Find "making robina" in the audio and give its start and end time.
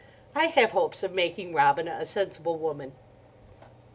1.13-1.95